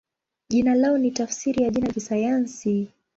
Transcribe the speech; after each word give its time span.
Jina 0.49 0.75
lao 0.75 0.97
ni 0.97 1.11
tafsiri 1.11 1.63
ya 1.63 1.69
jina 1.69 1.87
la 1.87 1.93
kisayansi. 1.93 2.89